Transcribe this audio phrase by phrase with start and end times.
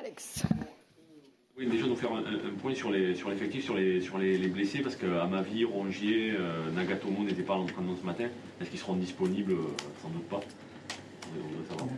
[0.00, 0.44] Alex.
[1.58, 4.80] Oui, déjà nous faire un, point sur les sur l'effectif, sur les sur les, blessés,
[4.80, 8.28] parce qu'à ma vie, Rongier, euh, Nagatomo n'étaient pas à l'entraînement ce matin.
[8.58, 9.56] Est-ce qu'ils seront disponibles?
[10.00, 10.40] Sans doute pas.
[10.40, 11.90] On savoir.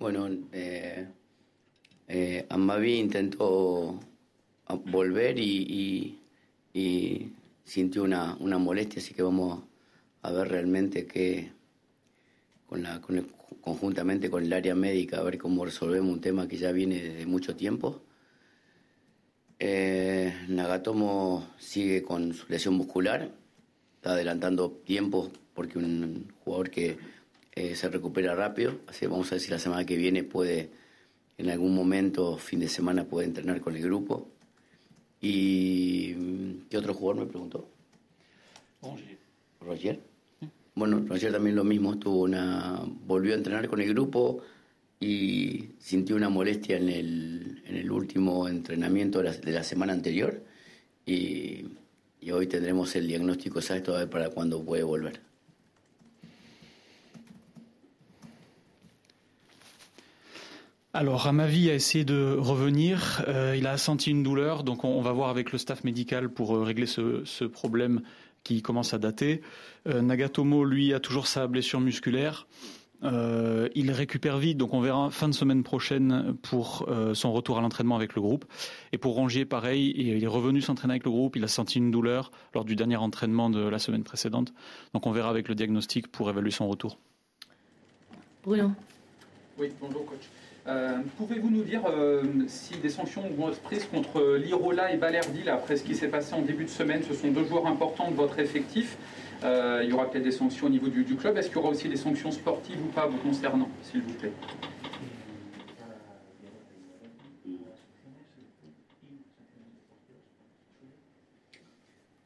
[0.00, 1.06] Bueno, eh,
[2.08, 4.00] eh, Amavi intentó
[4.86, 6.18] volver y,
[7.64, 9.62] sintió una, molestia, así que vamos
[10.22, 11.52] a ver realmente qué,
[12.74, 13.00] con la,
[13.60, 17.24] conjuntamente con el área médica, a ver cómo resolvemos un tema que ya viene desde
[17.24, 18.02] mucho tiempo.
[19.60, 23.30] Eh, Nagatomo sigue con su lesión muscular,
[23.94, 26.98] está adelantando tiempo porque un jugador que
[27.52, 30.70] eh, se recupera rápido, así que vamos a ver si la semana que viene puede,
[31.38, 34.28] en algún momento, fin de semana, puede entrenar con el grupo.
[35.20, 36.12] ¿Y
[36.68, 37.68] qué otro jugador me preguntó?
[38.82, 39.18] Roger.
[39.60, 40.13] Roger.
[40.74, 44.42] Bueno, Roger también lo mismo, tuvo una, volvió a entrenar con el grupo
[44.98, 49.92] y sintió una molestia en el, en el último entrenamiento de la, de la semana
[49.92, 50.42] anterior
[51.06, 51.64] y,
[52.20, 55.20] y, hoy tendremos el diagnóstico exacto a ver para cuándo puede volver.
[60.96, 63.24] Alors, Amavi a essayé de revenir.
[63.26, 66.54] Euh, il a senti une douleur, donc on, va voir avec le staff médical pour
[66.54, 68.02] euh, régler ce, problème
[68.44, 69.40] qui commence à dater.
[69.88, 72.46] Euh, Nagatomo, lui, a toujours sa blessure musculaire.
[73.02, 77.96] il récupère vite, donc on verra fin de semaine prochaine pour son retour à l'entraînement
[77.96, 78.46] avec le groupe.
[78.92, 81.36] Et pour Rongier, pareil, il est revenu s'entraîner avec le groupe.
[81.36, 84.54] Il a senti une douleur lors du dernier entraînement de la semaine précédente.
[84.94, 86.98] Donc on verra avec le diagnostic pour évaluer son retour.
[88.42, 88.72] Bruno.
[89.58, 90.28] Oui, bonjour coach.
[90.66, 95.46] Euh, pouvez-vous nous dire euh, si des sanctions vont être prises contre Lirola et Balerdi
[95.50, 98.16] après ce qui s'est passé en début de semaine Ce sont deux joueurs importants de
[98.16, 98.96] votre effectif.
[99.44, 101.36] Euh, il y aura peut-être des sanctions au niveau du, club.
[101.36, 104.32] Est-ce qu'il y aura aussi des sanctions sportives ou pas vous concernant, s'il vous plaît?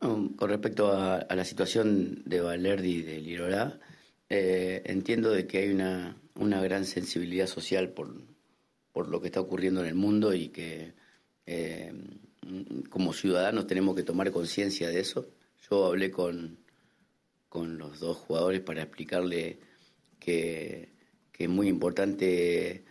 [0.01, 3.79] Con respecto a, la situación de Balerdi y de Lirola,
[4.31, 8.15] eh, entiendo de que hay una, una gran sensibilidad social por,
[8.99, 10.93] por lo que está ocurriendo en el mundo y que
[11.47, 11.93] eh,
[12.91, 15.29] como ciudadanos tenemos que tomar conciencia de eso.
[15.71, 16.59] Yo hablé con,
[17.49, 19.61] con los dos jugadores para explicarle
[20.19, 20.89] que,
[21.33, 22.83] es muy importante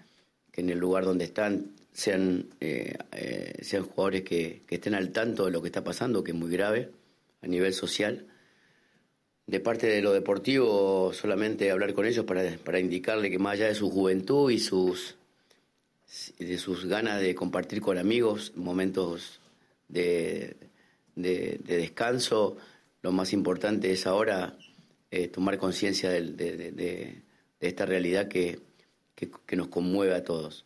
[0.49, 5.11] que en el lugar donde están sean, eh, eh, sean jugadores que, que estén al
[5.11, 6.89] tanto de lo que está pasando, que es muy grave
[7.41, 8.27] a nivel social
[9.45, 13.67] de parte de lo deportivo, solamente hablar con ellos para, para indicarle que más allá
[13.67, 15.16] de su juventud y sus,
[16.39, 19.41] de sus ganas de compartir con amigos momentos
[19.87, 20.55] de,
[21.15, 22.57] de, descanso,
[23.01, 24.57] lo más importante es ahora
[25.11, 27.21] eh, tomar conciencia de, de,
[27.59, 28.59] esta realidad que,
[29.15, 30.65] que, nos conmueve a todos.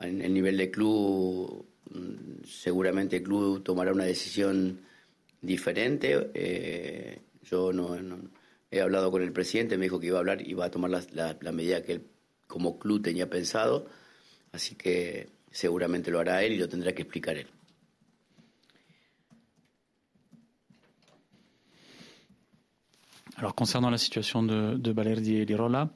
[0.00, 4.80] En el nivel de club, mm, seguramente el club tomará una decisión
[5.42, 6.30] diferente.
[6.34, 7.96] Eh, yo no,
[8.70, 10.90] he hablado con el presidente, me dijo que iba a hablar y va a tomar
[10.90, 12.06] la, la, medida que él
[12.46, 13.86] como club tenía pensado,
[14.52, 17.46] así que seguramente lo hará él y lo tendrá que explicar él.
[23.36, 25.90] Alors concernant la situation de, de Balerdi et Lirola,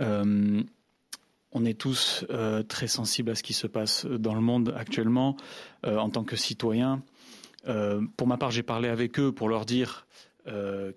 [0.00, 0.62] euh,
[1.52, 5.36] on est tous euh, très sensibles à ce qui se passe dans le monde actuellement
[5.84, 7.02] euh, en tant que citoyens.
[8.16, 10.08] Pour ma part, j'ai parlé avec eux pour leur dire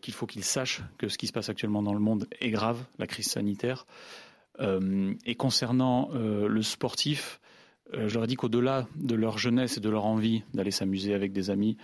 [0.02, 2.84] qu'il faut qu'ils sachent que ce qui se passe actuellement dans le monde est grave,
[2.98, 3.86] la crise sanitaire.
[4.60, 7.40] Euh, et concernant euh, le sportif,
[7.94, 11.32] je leur ai dit qu'au-delà de leur jeunesse et de leur envie d'aller s'amuser avec
[11.32, 11.78] des amis,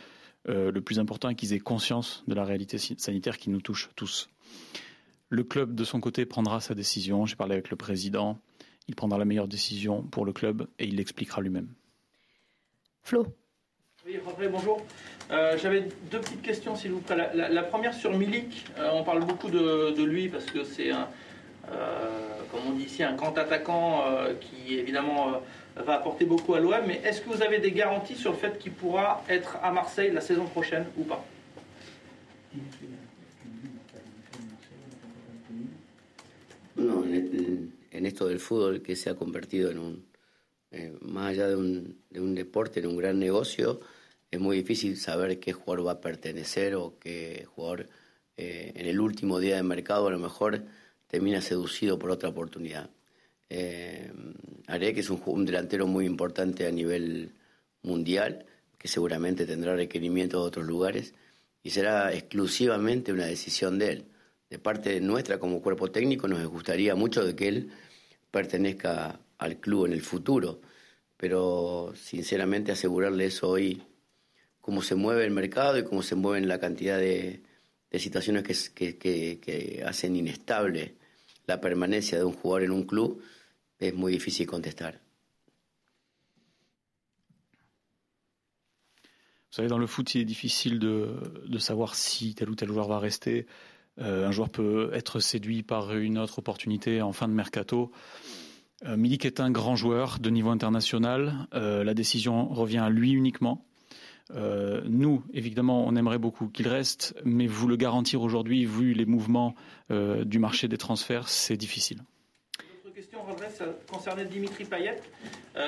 [0.48, 4.28] le plus important est qu'ils aient conscience de la réalité sanitaire qui nous touche tous.
[5.30, 7.28] Le club, de son côté, prendra sa décision.
[7.28, 8.40] J'ai parlé avec le président.
[8.88, 11.70] Il prendra la meilleure décision pour le club et il l'expliquera lui-même.
[13.04, 13.28] Flo.
[14.06, 14.20] Oui,
[14.52, 14.84] bonjour.
[15.30, 17.30] Euh, j'avais deux petites questions, s'il vous plaît.
[17.34, 18.66] La, première sur Milik.
[18.80, 21.08] Euh, on parle beaucoup de, lui parce que c'est un,
[21.72, 22.21] euh,
[22.52, 24.04] comme on dit ici, un grand attaquant
[24.40, 25.42] qui évidemment
[25.76, 26.86] va apporter beaucoup à l'OM.
[26.86, 30.12] Mais est-ce que vous avez des garanties sur le fait qu'il pourra être à Marseille
[30.12, 31.26] la saison prochaine ou pas?
[36.76, 37.04] Non,
[37.94, 40.06] en, esto del fútbol que se ha convertido en un,
[40.72, 43.80] eh, más allá de un, de un deporte, en un gran negocio,
[44.32, 47.90] es muy difícil saber qué jugador va a pertenecer o qué jugador
[48.38, 50.64] eh, en el último día de mercado a lo mejor
[51.12, 52.90] termina seducido por otra oportunidad.
[53.50, 54.10] Eh,
[54.66, 57.34] que es un, un, delantero muy importante a nivel
[57.84, 58.46] mundial,
[58.78, 61.14] que seguramente tendrá requerimientos de otros lugares
[61.64, 64.06] y será exclusivamente una decisión de él.
[64.50, 67.72] de parte nuestra como cuerpo técnico nos gustaría mucho de que él
[68.32, 70.62] pertenezca al club en el futuro,
[71.18, 73.84] pero sinceramente asegurarle eso hoy,
[74.62, 77.42] cómo se mueve el mercado y cómo se mueven la cantidad de,
[78.00, 80.96] situaciones que, que, hacen inestable
[81.52, 83.18] la permanencia de un en un club,
[83.80, 84.94] es muy difícil contestar.
[89.50, 92.70] Vous savez, dans le foot, il est difficile de, de savoir si tel ou tel
[92.70, 93.48] joueur va rester.
[94.00, 97.92] Euh, un joueur peut être séduit par une autre opportunité en fin de mercato.
[98.86, 101.48] Euh, Milik est un grand joueur de niveau international.
[101.54, 103.66] Euh, la décision revient à lui uniquement.
[104.34, 109.56] Nous, évidemment, on aimerait beaucoup qu'il reste, mais vous le garantir aujourd'hui, vu les mouvements
[109.90, 112.00] du marché des transferts, c'est difficile.
[112.86, 113.20] Autre question,
[113.92, 115.02] concernait Dimitri Payet.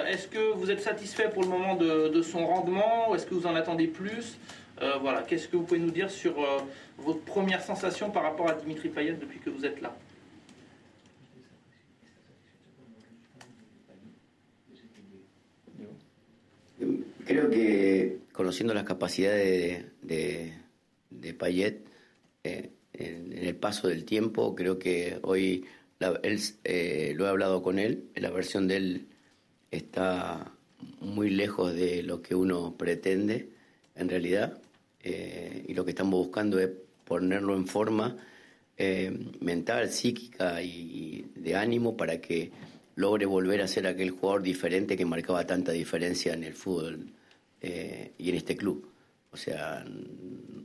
[0.08, 3.34] est-ce que vous êtes satisfait pour le moment de, de son rendement ou est-ce que
[3.34, 4.38] vous en attendez plus?
[5.02, 6.36] Voilà, qu'est-ce que vous pouvez nous dire sur
[6.98, 9.96] votre première sensation par rapport à Dimitri Payet depuis que vous êtes là?
[18.54, 20.54] Conociendo las capacidades de,
[21.10, 21.88] de, Payet
[22.44, 25.66] eh, en, el paso del tiempo, creo que hoy
[26.22, 29.08] él, eh, lo he hablado con él, la versión de él
[29.72, 30.52] está
[31.00, 33.50] muy lejos de lo que uno pretende
[33.96, 34.62] en realidad
[35.02, 36.70] eh, y lo que estamos buscando es
[37.06, 38.18] ponerlo en forma
[39.40, 42.52] mental, psíquica y de ánimo para que
[42.98, 47.14] logre volver a ser aquel jugador diferente que marcaba tanta diferencia en el fútbol
[47.64, 48.88] eh, y en este club.
[49.32, 49.84] O sea,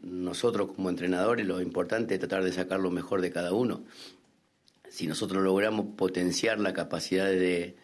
[0.03, 3.85] nosotros como entrenadores lo importante es tratar de sacar lo mejor de cada uno.
[4.91, 7.77] Si nosotros logramos potenciar la capacidad de,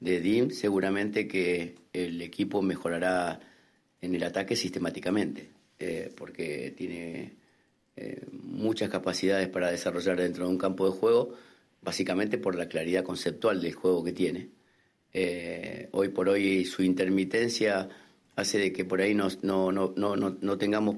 [0.00, 3.40] de Dim, seguramente que el equipo mejorará
[4.00, 7.34] en el ataque sistemáticamente, eh, porque tiene
[7.96, 11.34] eh, muchas capacidades para desarrollar dentro de un campo de juego
[11.80, 14.48] básicamente por la claridad conceptual del juego que tiene.
[15.12, 17.88] Eh, hoy por hoy su intermitencia
[18.36, 20.96] hace de que por ahí no, no, no, no, tengamos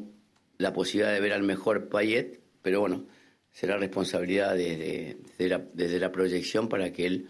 [0.59, 3.05] la posibilidad de ver al mejor Payet, pero bueno,
[3.51, 7.29] será responsabilidad desde, desde, la, proyección para que él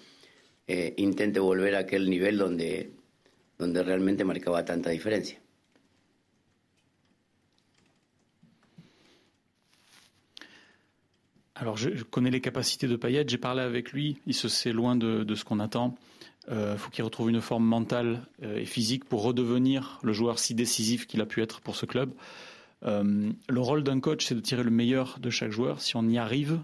[0.67, 2.93] eh, intente volver a aquel nivel donde,
[3.59, 5.41] donde realmente marcaba tanta diferencia.
[11.59, 14.95] Alors, je, connais les capacités de Payet, j'ai parlé avec lui, il se sait loin
[14.95, 15.97] de, ce qu'on attend.
[16.49, 20.39] Il euh, faut qu'il retrouve une forme mentale euh, et physique pour redevenir le joueur
[20.39, 22.13] si décisif qu'il a pu être pour ce club.
[22.85, 25.81] Euh, le rôle d'un coach, c'est de tirer le meilleur de chaque joueur.
[25.81, 26.61] Si on y arrive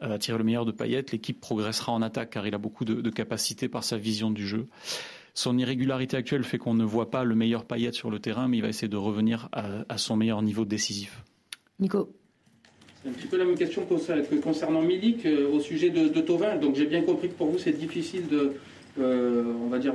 [0.00, 3.10] à tirer le meilleur de Payet, l'équipe progressera en attaque car il a beaucoup de,
[3.10, 4.66] capacités par sa vision du jeu.
[5.34, 8.58] Son irrégularité actuelle fait qu'on ne voit pas le meilleur Payet sur le terrain, mais
[8.58, 11.22] il va essayer de revenir à, à son meilleur niveau décisif.
[11.78, 12.10] Nico
[13.06, 16.56] un petit peu la même question que concernant Milik euh, au sujet de, Tovin.
[16.56, 18.52] Donc j'ai bien compris que pour vous c'est difficile de, euh,
[18.98, 19.94] on va dire,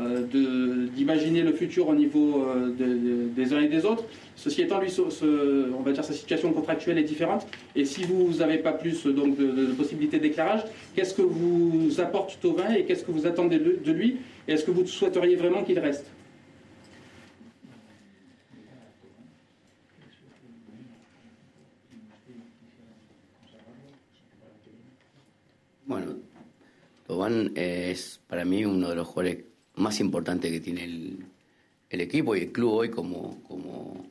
[0.00, 2.46] euh, d'imaginer le futur au niveau
[2.76, 4.04] des uns et des autres.
[4.36, 7.46] Ceci étant, lui, sa situation contractuelle est différente.
[7.74, 10.62] Et si vous n'avez pas plus donc, de, de possibilités d'éclairage,
[10.94, 14.18] qu'est-ce que vous apporte Tovin et qu'est-ce que vous attendez de lui?
[14.46, 16.06] Et est-ce que vous souhaiteriez vraiment qu'il reste?
[27.08, 32.40] Tobán es para mí uno de los jugadores más importantes que tiene el, equipo y
[32.40, 34.06] el club hoy como, como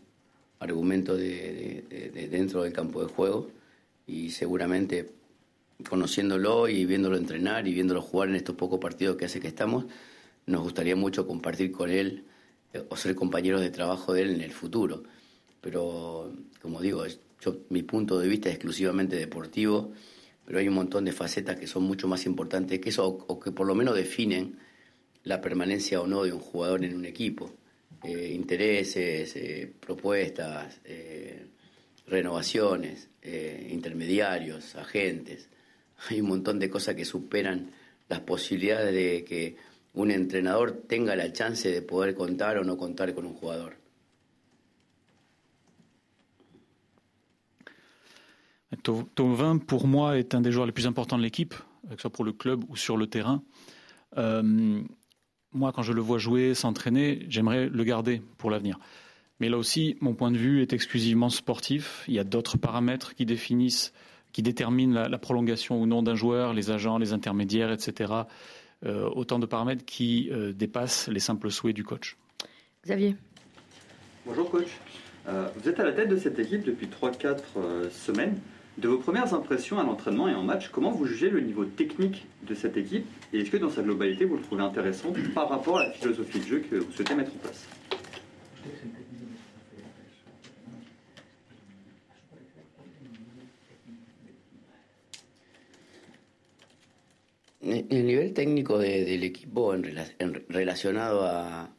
[0.58, 3.52] argumento de, dentro del campo de juego
[4.08, 5.12] y seguramente
[5.88, 9.86] conociéndolo y viéndolo entrenar y viéndolo jugar en estos pocos partidos que hace que estamos,
[10.48, 12.24] nos gustaría mucho compartir con él
[12.74, 15.04] eh, o ser compañeros de trabajo de él en el futuro.
[15.62, 16.34] Pero,
[16.64, 17.04] como digo,
[17.70, 19.92] mi punto de vista es exclusivamente deportivo
[20.48, 23.52] pero hay un montón de facetas que son mucho más importantes que eso, o, que
[23.52, 24.58] por lo menos definen
[25.26, 27.52] la permanencia o no de un jugador en un equipo.
[28.02, 31.48] Eh, intereses, eh, propuestas, eh,
[32.08, 33.10] renovaciones,
[33.70, 35.50] intermediarios, agentes.
[36.10, 37.72] Hay un montón de cosas que superan
[38.08, 39.58] las posibilidades de que
[39.96, 43.76] un entrenador tenga la chance de poder contar o no contar con un jugador.
[49.16, 51.54] Tovin, pour moi, est un des joueurs les plus importants de l'équipe,
[51.90, 53.42] que ce soit pour le club ou sur le terrain.
[54.18, 54.82] Euh,
[55.54, 58.78] moi, quand je le vois jouer, s'entraîner, j'aimerais le garder pour l'avenir.
[59.40, 62.04] Mais là aussi, mon point de vue est exclusivement sportif.
[62.08, 63.94] Il y a d'autres paramètres qui définissent,
[64.34, 68.14] qui déterminent la, prolongation ou non d'un joueur, les agents, les intermédiaires, etc.
[68.86, 72.18] Euh, autant de paramètres qui euh, dépassent les simples souhaits du coach.
[72.84, 73.16] Xavier.
[74.26, 74.68] Bonjour coach.
[75.26, 78.38] vous êtes à la tête de cette équipe depuis 3-4 semaines.
[78.78, 82.28] De vos premières impressions à l'entraînement et en match, comment vous jugez le niveau technique
[82.44, 85.80] de cette équipe et est-ce que dans sa globalité vous le trouvez intéressant par rapport
[85.80, 87.68] à la philosophie de jeu que vous souhaitez mettre en place?
[97.90, 99.82] El nivel técnico de, del equipo en,
[100.20, 101.70] en, relacionado a,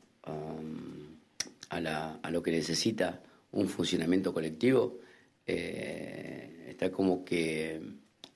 [3.52, 4.98] un funcionamiento colectivo
[5.46, 6.47] eh,
[6.78, 7.80] está como que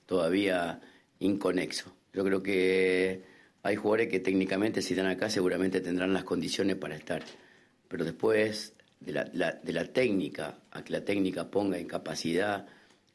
[0.05, 0.81] todavía
[1.19, 1.95] inconexo.
[2.11, 3.21] Yo creo que
[3.63, 7.23] hay jugadores que técnicamente si están acá seguramente tendrán las condiciones para estar,
[7.87, 12.67] pero después de la, de la técnica, a que la técnica ponga en capacidad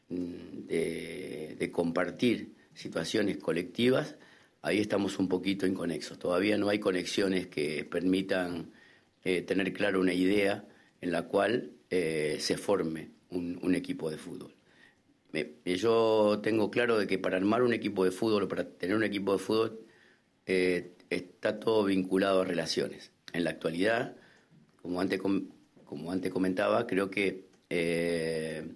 [0.08, 4.16] mm, de, de compartir situaciones colectivas,
[4.62, 6.18] ahí estamos un poquito inconexos.
[6.18, 8.72] Todavía no hay conexiones que permitan
[9.24, 10.64] eh, tener claro una idea
[11.02, 14.54] en la cual eh, se forme un, equipo de fútbol.
[15.64, 19.32] Yo tengo claro de que para armar un equipo de fútbol para tener un equipo
[19.32, 19.80] de fútbol
[20.46, 23.12] eh, está todo vinculado a relaciones.
[23.32, 24.16] En la actualidad,
[24.80, 28.66] como antes, como antes comentaba, creo que eh,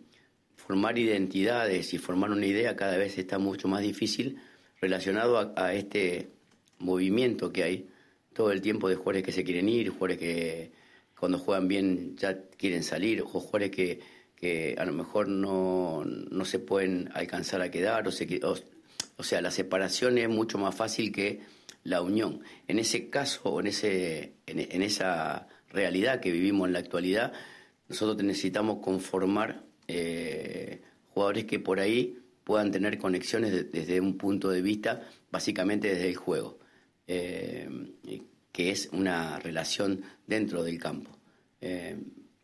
[0.57, 4.39] formar identidades y formar una idea cada vez está mucho más difícil
[4.81, 6.29] relacionado a, a, este
[6.79, 7.89] movimiento que hay
[8.35, 10.73] todo el tiempo de jugadores que se quieren ir, jugadores que
[11.19, 14.01] cuando juegan bien ya quieren salir, o jugadores que,
[14.43, 18.57] que a lo mejor no, no, se pueden alcanzar a quedar, o, se, o,
[19.17, 21.43] o, sea, la separación es mucho más fácil que
[21.85, 22.43] la unión.
[22.67, 27.33] En ese caso, en, ese, en, esa realidad que vivimos en la actualidad,
[27.89, 30.83] nosotros necesitamos conformar eh,
[31.15, 36.09] jugadores que por ahí puedan tener conexiones de, desde un punto de vista, básicamente desde
[36.09, 36.59] el juego,
[37.07, 37.69] eh,
[38.51, 41.17] que es una relación dentro del campo.
[41.61, 41.97] Eh,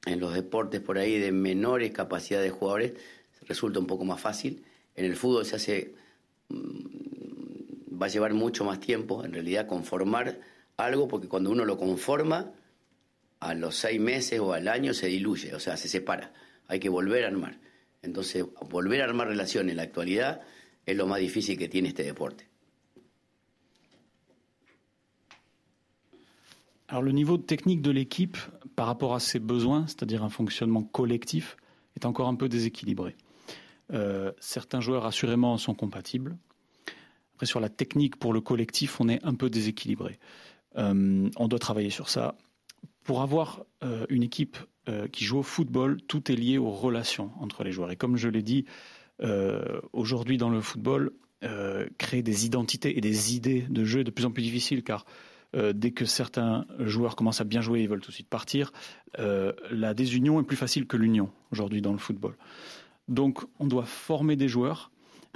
[0.07, 2.93] en los deportes por ahí de menores capacidades de jugadores
[3.47, 4.65] resulta un poco más fácil.
[4.95, 5.95] En el fútbol se hace,
[6.51, 10.41] va a llevar mucho más tiempo, en realidad, conformar
[10.77, 12.53] algo, porque cuando uno lo conforma,
[13.41, 16.33] a los seis meses o al año se diluye, o sea, se separa.
[16.67, 17.59] Hay que volver a armar.
[18.03, 20.43] Entonces, volver a armar relaciones en la actualidad
[20.85, 22.48] es lo más difícil que tiene este deporte.
[26.89, 28.39] Alors le niveau technique de l'équipe
[28.75, 31.57] par rapport à ses besoins, c'est-à-dire un fonctionnement collectif,
[31.97, 33.15] est encore un peu déséquilibré.
[33.93, 36.39] Euh, certains joueurs assurément sont compatibles.
[37.35, 40.19] Après sur la technique pour le collectif, on est un peu déséquilibré.
[40.77, 42.37] Euh, on doit travailler sur ça.
[43.05, 44.57] Pour avoir euh, une équipe
[45.13, 47.91] qui joue au football, tout est lié aux relations entre les joueurs.
[47.91, 48.65] Et comme je l'ai dit,
[49.93, 51.13] aujourd'hui dans le football,
[51.99, 55.05] créer des identités et des idées de jeu est de plus en plus difficile car
[55.57, 58.73] euh, dès que certains joueurs commencent à bien jouer, ils veulent tout de suite partir.
[59.19, 62.37] Euh, la désunion est plus facile que l'union aujourd'hui dans le football.
[63.09, 64.91] Donc, on doit former des joueurs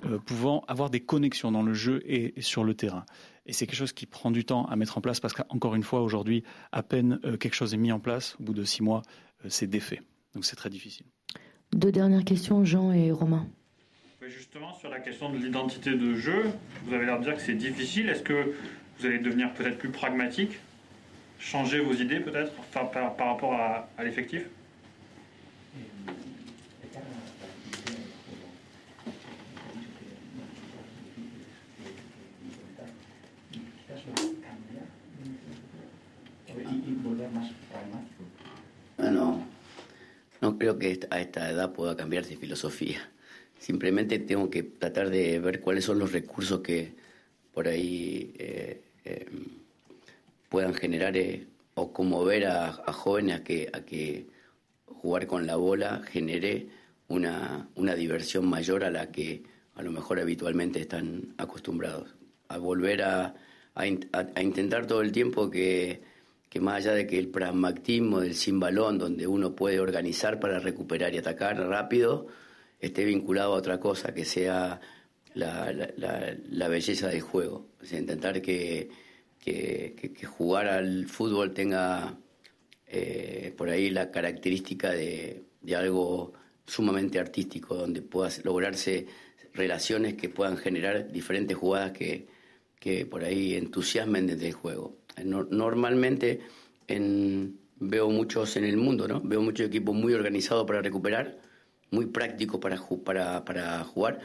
[0.05, 3.05] euh, pouvant avoir des connexions dans le jeu et, et sur le terrain.
[3.47, 5.85] Et c'est quelque chose qui prend du temps à mettre en place parce qu'encore une
[5.85, 6.43] fois, aujourd'hui,
[6.73, 9.03] à peine euh, quelque chose est mis en place, au bout de six mois,
[9.45, 10.01] euh, c'est défait.
[10.35, 11.07] Donc, c'est très difficile.
[11.73, 13.47] Deux dernières questions, Jean et Romain.
[14.27, 16.45] Justement, sur la question de l'identité de jeu,
[16.85, 18.09] vous avez l'air de dire que c'est difficile.
[18.09, 18.55] Est-ce que
[19.03, 20.61] vous allez devenir peut-être plus pragmatique,
[21.41, 24.45] changer vos idées peut-être par, par, par, rapport à, à l'effectif
[38.99, 39.43] Ah, no,
[40.41, 42.99] no creo que a esta edad pueda cambiar de filosofía.
[43.59, 46.95] Simplemente tengo que tratar de ver cuáles son los recursos que
[47.53, 49.27] por ahí eh, eh,
[50.49, 54.27] puedan generar eh, o conmover a, a, jóvenes a que, a que
[54.87, 56.69] jugar con la bola genere
[57.09, 59.43] una, una diversión mayor a la que
[59.75, 62.15] a lo mejor habitualmente están acostumbrados.
[62.49, 63.35] A volver a,
[63.75, 63.87] a,
[64.43, 66.03] intentar todo el tiempo que,
[66.49, 70.59] que, más allá de que el pragmatismo del sin balón, donde uno puede organizar para
[70.59, 72.27] recuperar y atacar rápido,
[72.81, 74.81] esté vinculado a otra cosa, que sea
[75.35, 77.67] la, la, belleza del juego.
[77.91, 78.89] Intentar que,
[79.39, 82.19] que, jugar al fútbol tenga
[82.87, 86.33] eh, por ahí la característica de, de, algo
[86.67, 89.07] sumamente artístico, donde pueda lograrse
[89.55, 92.27] relaciones que puedan generar diferentes jugadas que,
[92.79, 94.97] que por ahí entusiasmen desde el juego.
[95.25, 96.41] No, normalmente
[96.89, 99.21] en, veo muchos en el mundo, ¿no?
[99.21, 101.39] Veo muchos equipos muy organizados para recuperar,
[101.91, 104.21] muy prácticos para, para, para jugar,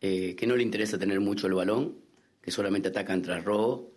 [0.00, 1.96] eh, que no le interesa tener mucho el balón,
[2.40, 3.92] que solamente atacan tras robo.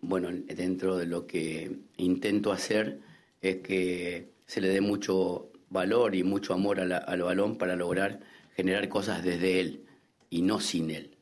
[0.00, 3.00] Bueno, dentro de lo que intento hacer
[3.40, 8.20] es que se le dé mucho valor y mucho amor la, al balón para lograr
[8.56, 9.84] generar cosas desde él
[10.30, 11.16] y no sin él.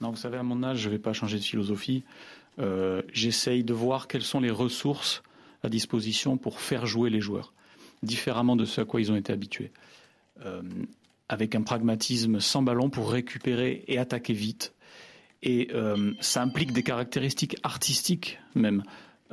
[0.00, 2.04] Non, vous savez, à mon âge, je ne vais pas changer de philosophie.
[2.58, 5.22] Euh, J'essaye de voir quelles sont les ressources
[5.62, 7.54] à disposition pour faire jouer les joueurs,
[8.02, 9.72] différemment de ce à quoi ils ont été habitués.
[10.44, 10.62] Euh,
[11.28, 14.74] avec un pragmatisme sans ballon pour récupérer et attaquer vite.
[15.42, 18.84] Et euh, ça implique des caractéristiques artistiques même.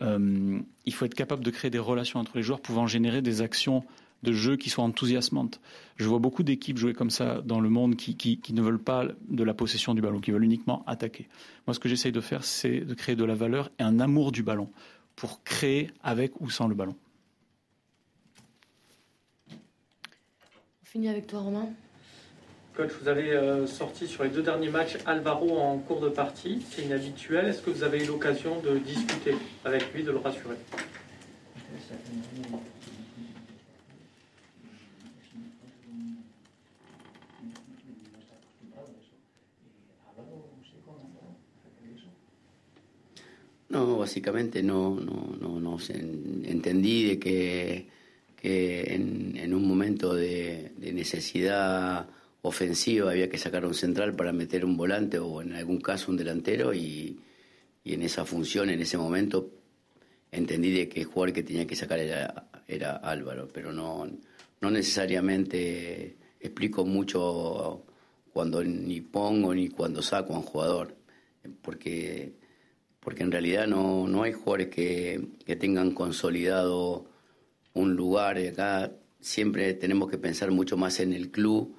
[0.01, 3.41] Euh, il faut être capable de créer des relations entre les joueurs pouvant générer des
[3.41, 3.83] actions
[4.23, 5.61] de jeu qui soient enthousiasmantes.
[5.97, 8.81] Je vois beaucoup d'équipes jouer comme ça dans le monde qui, qui, qui, ne veulent
[8.81, 11.27] pas de la possession du ballon, qui veulent uniquement attaquer.
[11.67, 14.31] Moi, ce que j'essaye de faire, c'est de créer de la valeur et un amour
[14.31, 14.69] du ballon
[15.15, 16.95] pour créer avec ou sans le ballon.
[20.93, 21.69] On finit avec toi, Romain.
[22.75, 26.63] Coach, vous avez euh, sorti sur les deux derniers matchs Alvaro en cours de partie.
[26.69, 27.47] C'est inhabituel.
[27.47, 29.33] Est-ce que vous avez eu l'occasion de discuter
[29.65, 30.55] avec lui, de le rassurer?
[43.71, 45.79] No, básicamente no, no, no, no
[46.51, 47.85] entendí de que,
[48.43, 52.09] que en, un momento de, de, necesidad
[52.41, 56.17] ofensiva había que sacar un central para meter un volante o en algún caso un
[56.17, 57.21] delantero y,
[57.85, 59.49] y en esa función, en ese momento,
[60.29, 64.09] entendí de que el jugador que tenía que sacar era, era Álvaro, pero no,
[64.59, 67.85] no necesariamente explico mucho
[68.33, 70.97] cuando ni pongo ni cuando saco a un jugador,
[71.61, 72.33] porque
[72.99, 77.05] porque en realidad no, no hay jugadores que, que, tengan consolidado
[77.73, 78.37] un lugar.
[78.37, 81.75] Acá siempre tenemos que pensar mucho más en el club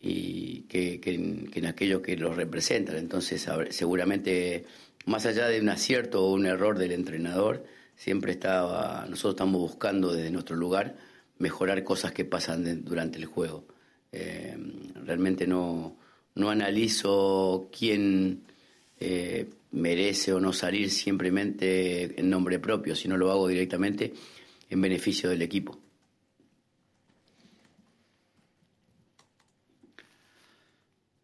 [0.00, 2.96] y que, en, que aquellos que los representan.
[2.96, 4.64] Entonces, seguramente,
[5.06, 7.64] más allá de un acierto o un error del entrenador,
[7.96, 10.96] siempre estaba, nosotros estamos buscando desde nuestro lugar
[11.38, 13.64] mejorar cosas que pasan durante el juego.
[14.12, 14.56] Eh,
[15.04, 15.96] realmente no,
[16.34, 18.42] no analizo quién...
[19.04, 24.12] Eh, merece o no salir simplemente en nombre propio, sino lo hago directamente
[24.72, 25.78] en beneficio del equipo.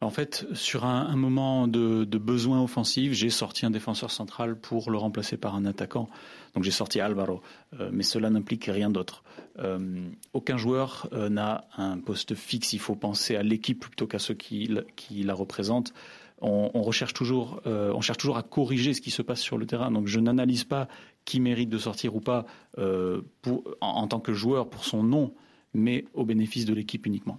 [0.00, 4.96] En fait, sur un, moment de, besoin offensif, j'ai sorti un défenseur central pour le
[4.96, 6.08] remplacer par un attaquant.
[6.54, 7.42] Donc j'ai sorti Alvaro,
[7.80, 9.24] euh, mais cela n'implique rien d'autre.
[9.58, 12.72] Euh, aucun joueur euh, n'a un poste fixe.
[12.72, 15.92] Il faut penser à l'équipe plutôt qu'à ceux qui la représentent
[16.40, 19.58] on, on recherche toujours, euh, on cherche toujours à corriger ce qui se passe sur
[19.58, 19.90] le terrain.
[19.90, 20.88] Donc je n'analyse pas
[21.24, 22.46] qui mérite de sortir ou pas
[22.78, 25.32] euh, pour, en, en, tant que joueur pour son nom,
[25.74, 27.38] mais au bénéfice de l'équipe uniquement.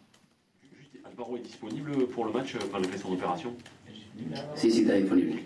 [1.06, 3.54] Alvaro est disponible pour le match, malgré son opération?
[4.56, 5.40] Si, si, est disponible.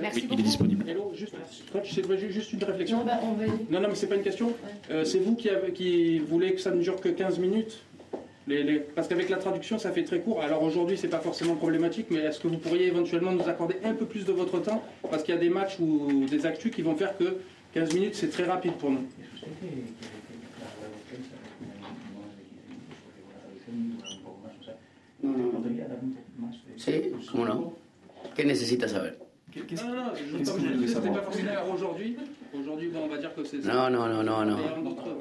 [0.00, 0.88] Merci il est disponible.
[0.88, 1.34] Hello, juste,
[1.72, 2.98] coach, c'est juste une réflexion.
[2.98, 3.46] Non, bah, on va...
[3.46, 4.48] non, non, mais c'est pas une question.
[4.48, 4.54] Ouais.
[4.90, 7.82] Euh, c'est vous qui, avez, qui voulez que ça ne dure que 15 minutes?
[8.50, 8.80] Les, les...
[8.80, 10.42] Parce qu'avec la traduction, ça fait très court.
[10.42, 13.94] Alors aujourd'hui, c'est pas forcément problématique, mais est-ce que vous pourriez éventuellement nous accorder un
[13.94, 14.82] peu plus de votre temps?
[15.10, 17.36] Parce qu'il y a des matchs ou des actus qui vont faire que
[17.74, 19.06] 15 minutes, c'est très rapide pour nous.
[25.22, 25.60] No, no, no.
[26.76, 27.74] Sí, ¿cómo no?
[28.34, 29.18] ¿Qué necesitas saber?
[29.52, 32.16] Pas forcément aujourd'hui.
[32.54, 33.58] Aujourd'hui, bon, on va dire que c'est.
[33.58, 34.56] No, no, no, no, no.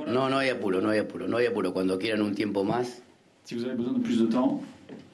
[0.07, 1.73] No, no hay apuro, no hay apuro, no hay apuro.
[1.73, 3.01] Cuando quieran un tiempo más.
[3.49, 4.62] Si vous avez besoin de plus de temps.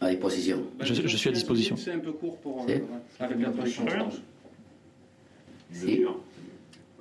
[0.02, 0.62] À disposition.
[0.82, 1.78] Je, je suis à disposition.
[1.78, 2.65] C'est un peu court pour.
[2.67, 2.80] Euh,
[3.17, 3.86] avec la traduction.
[5.71, 6.02] Si.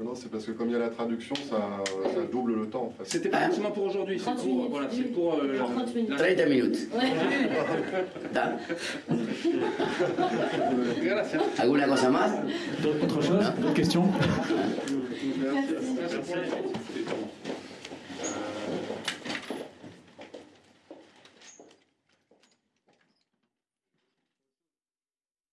[0.01, 1.83] Non, c'est parce que comme il y a la traduction, ça,
[2.15, 3.03] ça double le temps en fait.
[3.11, 3.47] C'était pas Ah.
[3.47, 6.17] forcément pour aujourd'hui, c'est pour, voilà, c'est pour euh, 30 minutes.
[6.17, 6.89] 30 minutes.
[11.59, 12.31] ¿Alguna cosa más?
[13.03, 14.05] Autre chose D'autres questions?
[16.01, 16.84] Merci suite.